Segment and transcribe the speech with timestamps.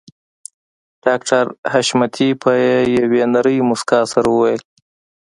[1.03, 2.51] ډاکټر حشمتي په
[2.99, 4.61] يوې نرۍ مسکا سره وويل